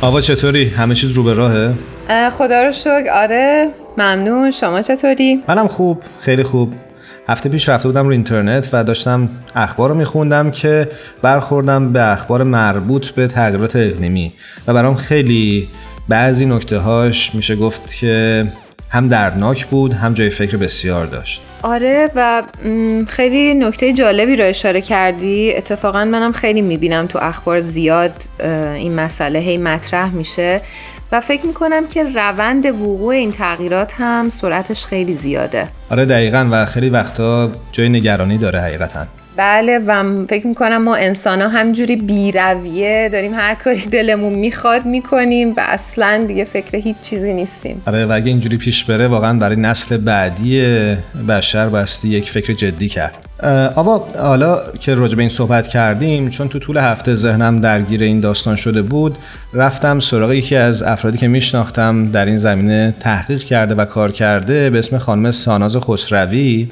[0.00, 1.74] آوا چطوری؟ همه چیز رو به راهه؟
[2.30, 6.72] خدا رو شکر آره ممنون شما چطوری؟ منم خوب خیلی خوب
[7.28, 10.88] هفته پیش رفته بودم رو اینترنت و داشتم اخبار رو میخوندم که
[11.22, 14.32] برخوردم به اخبار مربوط به تغییرات اقلیمی
[14.66, 15.68] و برام خیلی
[16.08, 18.46] بعضی نکته هاش میشه گفت که
[18.90, 22.42] هم دردناک بود هم جای فکر بسیار داشت آره و
[23.08, 25.54] خیلی نکته جالبی رو اشاره کردی.
[25.56, 28.12] اتفاقا منم خیلی می‌بینم تو اخبار زیاد
[28.74, 30.60] این مسئله هی مطرح میشه.
[31.12, 35.68] و فکر می‌کنم که روند وقوع این تغییرات هم سرعتش خیلی زیاده.
[35.90, 39.06] آره دقیقا و خیلی وقتا جای نگرانی داره حقیقتا.
[39.36, 45.50] بله و فکر می‌کنم ما انسان ها همجوری بیرویه داریم هر کاری دلمون می‌خواد می‌کنیم
[45.50, 47.82] و اصلا دیگه فکر هیچ چیزی نیستیم.
[47.86, 50.62] آره و اگه اینجوری پیش بره واقعا برای نسل بعدی
[51.28, 53.28] بشر بستی یک فکر جدی کرد.
[53.74, 58.20] آوا حالا که راجع به این صحبت کردیم چون تو طول هفته ذهنم درگیر این
[58.20, 59.16] داستان شده بود
[59.54, 64.70] رفتم سراغ یکی از افرادی که میشناختم در این زمینه تحقیق کرده و کار کرده
[64.70, 66.68] به اسم خانم ساناز خسروی.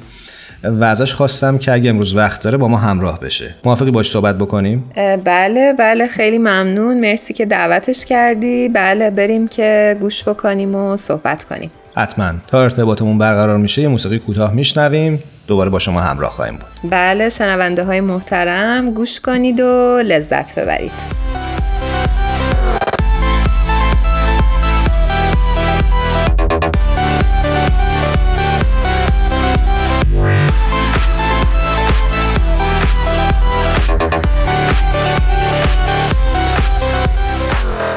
[0.63, 3.55] و ازش خواستم که اگه امروز وقت داره با ما همراه بشه.
[3.65, 4.91] موافقی باش صحبت بکنیم؟
[5.23, 6.99] بله بله خیلی ممنون.
[6.99, 8.69] مرسی که دعوتش کردی.
[8.69, 11.71] بله بریم که گوش بکنیم و صحبت کنیم.
[11.95, 12.31] حتما.
[12.47, 15.23] تا ارتباطمون برقرار میشه یه موسیقی کوتاه میشنویم.
[15.47, 16.91] دوباره با شما همراه خواهیم بود.
[16.91, 21.22] بله شنونده های محترم گوش کنید و لذت ببرید.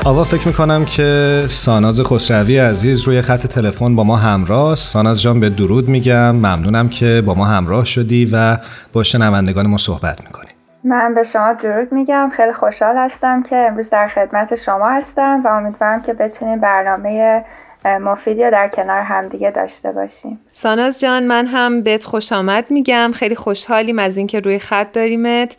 [0.07, 4.75] آوا فکر می‌کنم که ساناز خسروی عزیز روی خط تلفن با ما همراه.
[4.75, 6.31] ساناز جان به درود میگم.
[6.31, 8.59] ممنونم که با ما همراه شدی و
[8.93, 10.51] با شنوندگان ما صحبت می‌کنی.
[10.85, 12.31] من به شما درود میگم.
[12.37, 17.45] خیلی خوشحال هستم که امروز در خدمت شما هستم و امیدوارم که بتونیم برنامه
[17.87, 20.41] مفیدی رو در کنار همدیگه داشته باشیم.
[20.53, 23.13] ساناز جان من هم بهت خوش آمد میگم.
[23.15, 25.57] خیلی خوشحالیم از اینکه روی خط داریمت.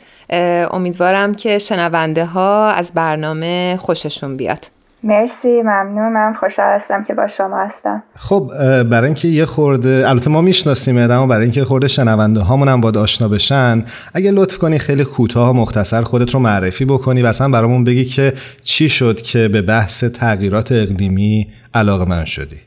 [0.72, 4.77] امیدوارم که شنونده ها از برنامه خوششون بیاد.
[5.04, 6.14] مرسی ممنون.
[6.14, 8.04] من خوشحال هستم که با شما هستم.
[8.16, 8.52] خب
[8.84, 12.98] برای اینکه یه خورده البته ما می‌شناسیم اما برای اینکه خورده شنونده هامون هم باید
[12.98, 13.84] آشنا بشن.
[14.14, 18.06] اگه لطف کنی خیلی کوتاه و مختصر خودت رو معرفی بکنی و اصلا برامون بگی
[18.06, 22.58] که چی شد که به بحث تغییرات اقلیمی علاقه من شدی.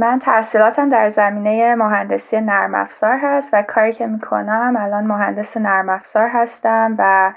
[0.00, 5.88] من تحصیلاتم در زمینه مهندسی نرم افزار هست و کاری که می‌کنم الان مهندس نرم
[5.88, 7.32] افزار هستم و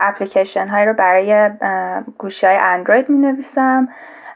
[0.00, 1.50] اپلیکیشن هایی رو برای
[2.18, 3.88] گوشی های اندروید می نویسم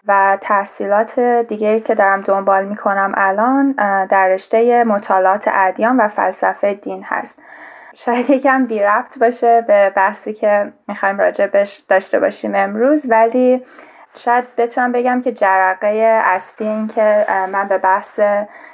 [0.07, 3.73] و تحصیلات دیگه که دارم دنبال می کنم الان
[4.07, 7.43] در رشته مطالعات ادیان و فلسفه دین هست.
[7.95, 13.65] شاید یکم بی رفت باشه به بحثی که می‌خوایم بش داشته باشیم امروز ولی
[14.15, 18.21] شاید بتونم بگم که جرقه اصلی این که من به بحث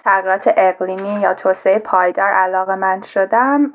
[0.05, 3.71] تغییرات اقلیمی یا توسعه پایدار علاقه من شدم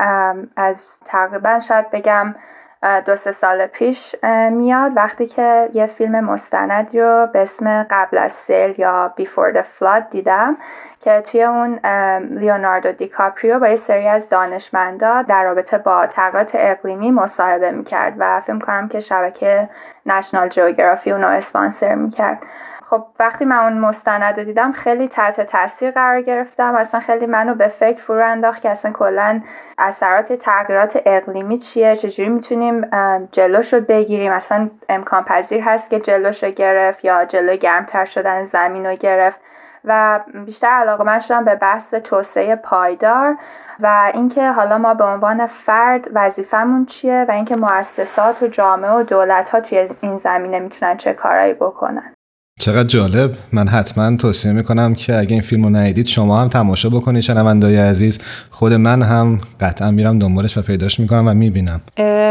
[0.56, 2.36] از تقریبا شاید بگم
[3.06, 4.16] دو سه سال پیش
[4.51, 4.91] میاد.
[4.95, 10.09] وقتی که یه فیلم مستندی رو به اسم قبل از سیل یا Before the Flood
[10.12, 10.57] دیدم
[11.01, 11.79] که توی اون
[12.19, 18.41] لیوناردو دیکاپریو با یه سری از دانشمندا در رابطه با تغییرات اقلیمی مصاحبه می‌کرد و
[18.41, 19.69] فکر کنم که شبکه
[20.06, 22.40] نشنال جیوگرافی اونو اسپانسر می‌کرد.
[22.89, 26.75] خب وقتی من اون مستند رو دیدم خیلی تحت تاثیر قرار گرفتم.
[26.75, 29.41] اصلا خیلی منو به فکر فرو انداخت که اصلا کلا
[29.78, 32.90] اثرات تغییرات اقلیمی چیه چجوری می‌تونیم
[33.31, 34.31] جلوش رو بگیریم.
[34.31, 39.40] اصلا امکان پذیر هست که جلوش رو گرفت یا جلو گرمتر شدن زمین رو گرفت.
[39.85, 43.37] و بیشتر علاقه من شدم به بحث توسعه پایدار
[43.79, 49.03] و اینکه حالا ما به عنوان فرد وظیفمون چیه و اینکه مؤسسات و جامعه و
[49.03, 52.14] دولت ها توی این زمینه می‌تونن چه کارایی بکنن.
[52.59, 53.32] چقدر جالب.
[53.52, 57.78] من حتما توصیه می‌کنم که اگه این فیلم رو ندیدید شما هم تماشا بکنید شنوندای
[57.78, 58.20] عزیز.
[58.50, 61.82] خود من هم قطعا میرم دنبالش و پیداش می‌کنم و می‌بینم.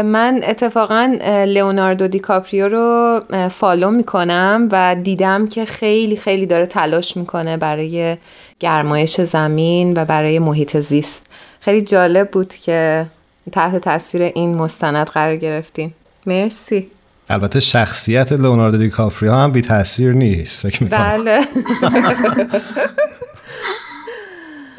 [0.05, 1.17] من اتفاقا
[1.47, 8.17] لئوناردو دیکاپریو رو follow می‌کنم و دیدم که خیلی خیلی داره تلاش می‌کنه برای
[8.59, 11.25] گرمایش زمین و برای محیط زیست.
[11.59, 13.05] خیلی جالب بود که
[13.51, 15.93] تحت تاثیر این مستند قرار گرفتیم
[16.27, 16.87] مرسی.
[17.29, 20.67] البته شخصیت لئوناردو دیکاپریو هم بی تاثیر نیست.
[20.67, 21.39] فکر بله.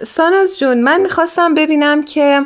[0.02, 2.41] ساناز جون من می‌خواستم ببینم که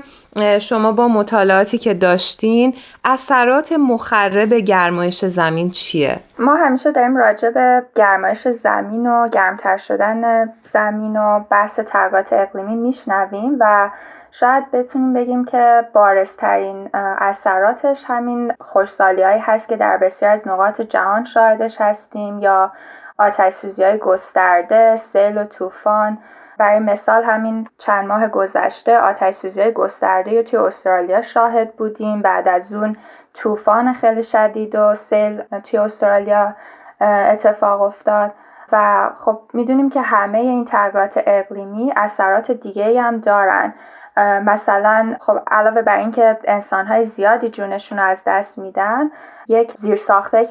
[0.60, 2.74] شما با مطالعاتی که داشتین
[3.04, 10.48] اثرات مخرب گرمایش زمین چیه؟ ما همیشه داریم راجع به گرمایش زمین و گرمتر شدن
[10.72, 13.90] زمین و بحث تغییرات اقلیمی میشنویم و
[14.36, 20.80] شاید بتونیم بگیم که بارزترین اثراتش همین خوشسالی هایی هست که در بسیار از نقاط
[20.80, 22.72] جهان شاهدش هستیم یا
[23.18, 26.18] آتش سوزی های گسترده، سیل و طوفان.
[26.58, 32.22] برای مثال همین چند ماه گذشته آتش سوزی گسترده توی استرالیا شاهد بودیم.
[32.22, 32.96] بعد از اون
[33.34, 36.54] طوفان خیلی شدید و سیل توی استرالیا
[37.00, 38.32] اتفاق افتاد.
[38.72, 43.74] و خب می‌دونیم که همه این تغییرات اقلیمی اثرات دیگه هم دارن.
[44.16, 49.10] مثلا خب علاوه بر اینکه انسانهای زیادی جونشون رو از دست میدن
[49.48, 50.00] یک زیر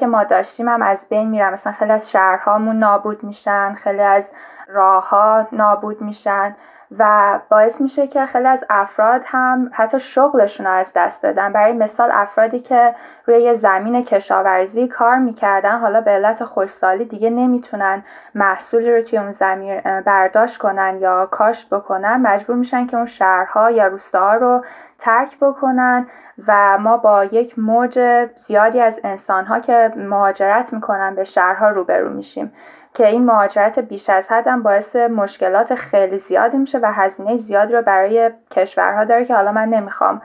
[0.00, 1.52] که ما داشتیم هم از بین میرن.
[1.52, 4.32] مثلا خیلی از شهرهامون نابود میشن خیلی از
[4.68, 6.56] راه ها نابود میشن.
[6.98, 11.52] و باعث میشه که خیلی از افراد هم حتی شغلشون رو از دست بدن.
[11.52, 12.94] برای مثال افرادی که
[13.26, 18.02] روی زمین کشاورزی کار می‌کردن حالا به علت خوشسالی دیگه نمی‌تونن
[18.34, 23.70] محصولی رو توی اون زمین برداشت کنن یا کاشت بکنن مجبور میشن که اون شهرها
[23.70, 24.64] یا روستاها رو
[24.98, 26.06] ترک بکنن
[26.48, 32.52] و ما با یک موج زیادی از انسانها که مهاجرت می‌کنن به شهرها روبرو میشیم.
[32.94, 37.72] که این مهاجرت بیش از حد هم باعث مشکلات خیلی زیادی میشه و هزینه زیادی
[37.72, 40.22] رو برای کشورها داره که حالا من نمی‌خوام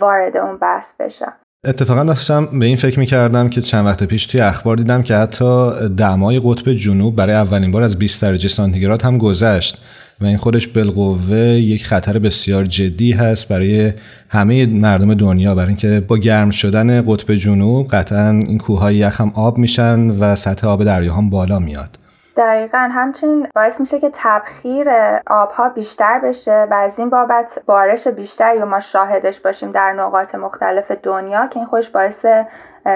[0.00, 1.32] وارد اون بحث بشم.
[1.66, 5.70] اتفاقا داشتم به این فکر می‌کردم که چند وقت پیش توی اخبار دیدم که حتی
[5.98, 9.84] دمای قطب جنوب برای اولین بار از 20 درجه سانتیگراد هم گذشت.
[10.20, 13.92] و این خودش بالقوه یک خطر بسیار جدی هست برای
[14.28, 15.54] همه مردم دنیا.
[15.54, 20.34] برای اینکه با گرم شدن قطب جنوب قطعا این کوههای یخ هم آب میشن و
[20.34, 21.98] سطح آب دریا هم بالا میاد.
[22.36, 24.88] دقیقا همچنین باعث میشه که تبخیر
[25.26, 30.90] آبها بیشتر بشه و از این بابت بارش بیشتری ما شاهدش باشیم در نقاط مختلف
[31.02, 32.26] دنیا که این خوش باعث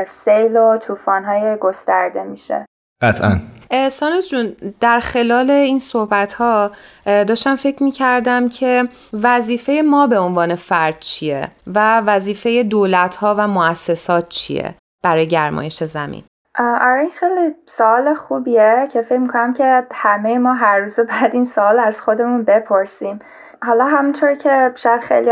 [0.06, 2.64] سیل و طوفان‌های گسترده میشه.
[3.02, 3.40] قطعا.
[3.90, 6.70] سانوس جون در خلال این صحبت ها
[7.04, 13.34] داشتم فکر می کردم که وظیفه ما به عنوان فرد چیه و وظیفه دولت ها
[13.38, 16.22] و مؤسسات چیه برای گرمایش زمین؟
[16.58, 21.44] آره این خیلی سوال خوبیه که فکر می‌کنم که همه ما هر روز بعد این
[21.44, 23.18] سوال از خودمون بپرسیم.
[23.66, 25.30] حالا همونطور که شاید خیلی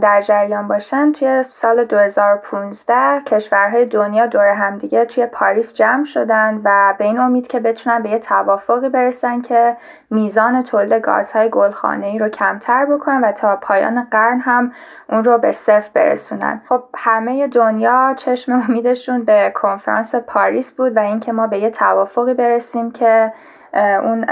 [0.00, 6.94] در جریان باشن توی سال 2015 کشورهای دنیا دور همدیگه توی پاریس جمع شدن و
[6.98, 9.76] به این امید که بتونن به یه توافقی برسن که
[10.10, 14.72] میزان تولید گازهای گلخانه ای رو کمتر بکنن و تا پایان قرن هم
[15.08, 16.62] اون رو به صفر برسونن.
[16.68, 22.34] خب همه دنیا چشم امیدشون به کنفرانس پاریس بود و اینکه ما به یه توافقی
[22.34, 23.32] برسیم که
[23.74, 24.26] اون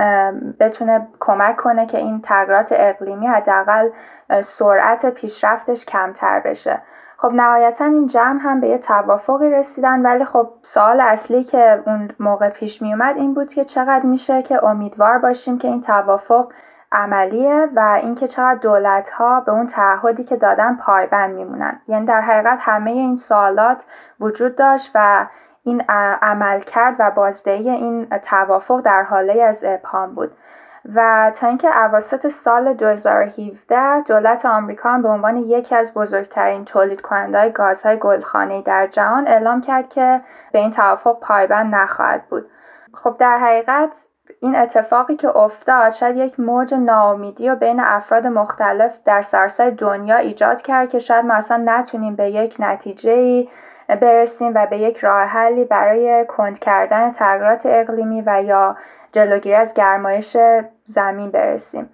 [0.61, 3.89] بتونه کمک کنه که این تغییرات اقلیمی حداقل
[4.43, 6.83] سرعت پیشرفتش کمتر بشه.
[7.17, 12.09] خب نهایتا این جمع هم به یه توافقی رسیدن ولی خب سوال اصلی که اون
[12.21, 16.53] موقع پیش می اومد این بود که چقدر میشه که امیدوار باشیم که این توافق
[16.93, 21.81] عملیه و اینکه چقدر دولت ها به اون تعهدی که دادن پایبند میمونن.
[21.89, 23.85] یعنی در حقیقت همه این سوالات
[24.21, 25.27] وجود داشت و
[25.65, 25.83] این
[26.23, 30.33] عمل کرد و بازدهی این توافق در حاله از ابهام بود.
[30.95, 37.01] و تا اینکه اواسط سال 2017 دولت آمریکا هم به عنوان یکی از بزرگترین تولید
[37.01, 40.21] کننده گازهای گلخانه در جهان اعلام کرد که
[40.53, 42.51] به این توافق پایبند نخواهد بود.
[42.95, 44.07] خب در حقیقت
[44.41, 50.17] این اتفاقی که افتاد شاید یک موج ناامیدی و بین افراد مختلف در سراسر دنیا
[50.17, 53.47] ایجاد کرد که شاید ما اصلا نتونیم به یک نتیجه
[53.97, 58.77] برسیم و به یک راه حلی برای کند کردن تغییرات اقلیمی و یا
[59.13, 60.37] جلوگیری از گرمایش
[60.85, 61.91] زمین برسیم.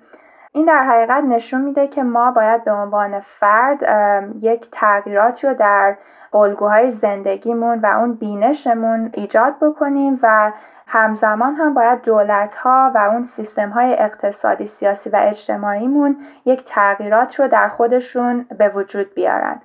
[0.53, 3.79] این در حقیقت نشون میده که ما باید به عنوان فرد
[4.43, 5.97] یک تغییراتی رو در
[6.35, 10.53] الگوهای زندگیمون و اون بینشمون ایجاد بکنیم و
[10.87, 17.41] همزمان هم باید دولت ها و اون سیستم های اقتصادی سیاسی و اجتماعیمون یک تغییرات
[17.41, 19.61] رو در خودشون به وجود بیارن.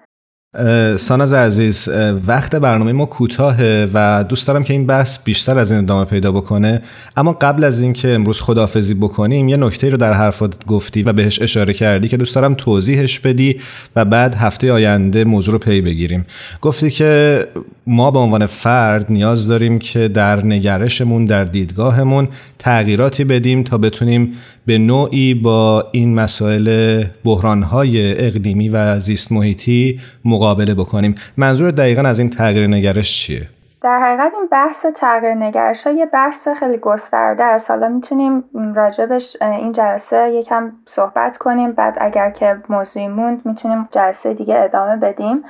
[0.97, 1.89] ساناز عزیز
[2.27, 6.31] وقت برنامه ما کوتاهه و دوست دارم که این بحث بیشتر از این ادامه پیدا
[6.31, 6.81] بکنه.
[7.17, 11.41] اما قبل از اینکه امروز خداحافظی بکنیم یه نکته رو در حرفات گفتی و بهش
[11.41, 13.59] اشاره کردی که دوست دارم توضیحش بدی
[13.95, 16.25] و بعد هفته آینده موضوع رو پی بگیریم.
[16.61, 17.47] گفتی که
[17.87, 22.27] ما به عنوان فرد نیاز داریم که در نگرشمون در دیدگاهمون
[22.59, 24.33] تغییراتی بدیم تا بتونیم
[24.65, 31.15] به نوعی با این مسائل بحرانهای اقلیمی و زیست محیطی مقابله بکنیم.
[31.37, 33.47] منظور دقیقا از این تغییر نگرش چیه؟
[33.81, 37.71] در حقیقت این بحث تغییر نگرش یه بحث خیلی گسترده است.
[37.71, 38.43] حالا می‌تونیم
[38.75, 41.71] راجبش این جلسه یکم صحبت کنیم.
[41.71, 45.43] بعد اگر که موضوعی موند می‌تونیم جلسه دیگه ادامه بدیم.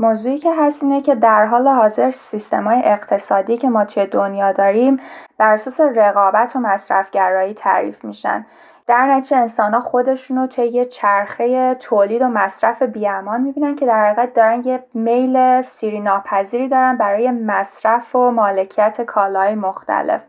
[0.00, 4.52] موضوعی که هست اینه که در حال حاضر سیستم های اقتصادی که ما توی دنیا
[4.52, 5.00] داریم
[5.38, 8.46] بر اساس رقابت و مصرفگرایی تعریف میشن.
[8.86, 13.86] در نتیجه انسان ها خودشون رو توی یه چرخه تولید و مصرف بیامان می‌بینن که
[13.86, 20.20] در حقیقت دارن یه میل سیری ناپذیری دارن برای مصرف و مالکیت کالای مختلف.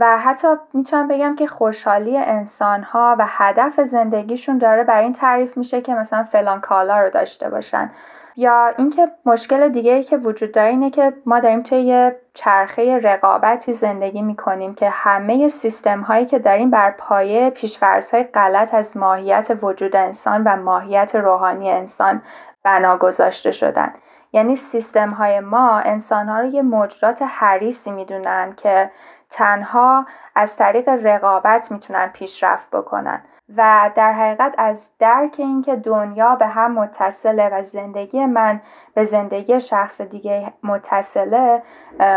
[0.00, 5.56] و حتی می‌تونم بگم که خوشحالی انسان ها و هدف زندگیشون داره بر این تعریف
[5.56, 7.90] میشه که مثلا فلان کالا رو داشته باشن.
[8.36, 12.98] یا اینکه مشکل دیگه ای که وجود داره اینه که ما داریم توی یه چرخه
[12.98, 18.96] رقابتی زندگی می‌کنیم که همه سیستم هایی که داریم بر پایه پیشفرض های غلط از
[18.96, 22.22] ماهیت وجود انسان و ماهیت روحانی انسان
[22.64, 23.94] بنا گذاشته شدن.
[24.32, 28.90] یعنی سیستم های ما انسان ها رو یه موجودات حریصی می‌دونن که
[29.30, 33.22] تنها از طریق رقابت می‌تونن پیشرفت بکنن.
[33.56, 38.60] و در حقیقت از درک اینکه دنیا به هم متصله و زندگی من
[38.94, 41.62] به زندگی شخص دیگه متصله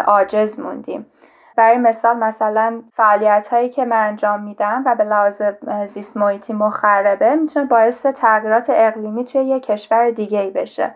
[0.08, 1.06] عاجز موندیم.
[1.56, 5.42] برای مثال مثلا فعالیت هایی که من انجام میدم و به لحاظ
[5.86, 10.96] زیست محیطی مخربه می‌تونه باعث تغییرات اقلیمی توی یک کشور دیگه ای بشه.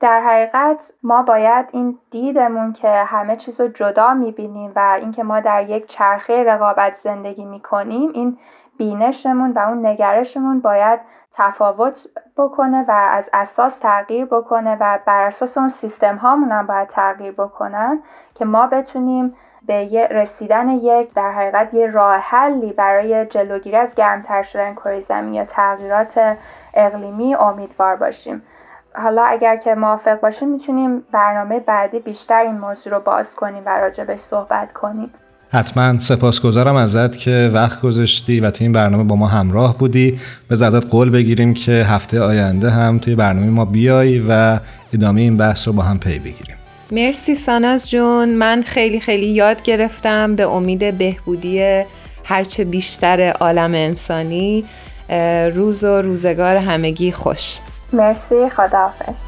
[0.00, 5.40] در حقیقت ما باید این دیدمون که همه چیز رو جدا می‌بینیم و اینکه ما
[5.40, 8.38] در یک چرخه رقابت زندگی می‌کنیم این
[8.78, 11.00] بینشمون و اون نگرشمون باید
[11.32, 16.88] تفاوت بکنه و از اساس تغییر بکنه و بر اساس اون سیستم هامون هم باید
[16.88, 18.02] تغییر بکنن
[18.34, 19.34] که ما بتونیم
[19.66, 25.34] به رسیدن یک در حقیقت یه راه حلی برای جلوگیری از گرمتر شدن کره زمین
[25.34, 26.36] یا تغییرات
[26.74, 28.42] اقلیمی امیدوار باشیم.
[28.94, 33.68] حالا اگر که موافق باشیم می‌تونیم برنامه بعدی بیشتر این موضوع رو باز کنیم و
[33.68, 35.10] راجبش صحبت کنیم.
[35.52, 35.98] حتما.
[35.98, 40.20] سپاسگزارم ازت که وقت گذاشتی و توی این برنامه با ما همراه بودی.
[40.48, 44.58] به ازت قول بگیریم که هفته آینده هم توی برنامه ما بیای و
[44.94, 46.56] ادامه این بحث رو با هم پی بگیریم.
[46.90, 48.34] مرسی ساناز جون.
[48.34, 51.82] من خیلی خیلی یاد گرفتم به امید بهبودی
[52.24, 54.64] هرچه بیشتر عالم انسانی.
[55.54, 57.58] روز و روزگار همگی خوش.
[57.92, 58.50] مرسی.
[58.50, 59.27] خداحافظ.